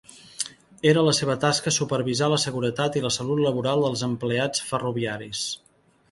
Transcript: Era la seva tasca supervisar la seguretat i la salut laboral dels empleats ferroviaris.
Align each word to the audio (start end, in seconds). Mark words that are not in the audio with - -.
Era 0.91 1.01
la 1.07 1.11
seva 1.17 1.33
tasca 1.43 1.73
supervisar 1.75 2.29
la 2.33 2.39
seguretat 2.43 2.97
i 3.01 3.03
la 3.03 3.11
salut 3.17 3.41
laboral 3.43 3.85
dels 3.87 4.05
empleats 4.07 4.65
ferroviaris. 4.71 5.45